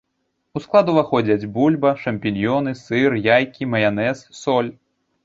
[0.59, 4.73] У склад уваходзяць бульба, шампіньёны, сыр, яйкі, маянэз, соль.